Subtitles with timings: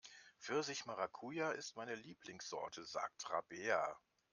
[0.39, 3.99] Pfirsich-Maracuja ist meine Lieblingssorte, sagt Rabea.